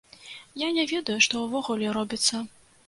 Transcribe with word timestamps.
Я 0.61 0.69
не 0.79 0.87
ведаю, 0.93 1.19
што 1.27 1.45
ўвогуле 1.45 1.95
робіцца. 2.01 2.45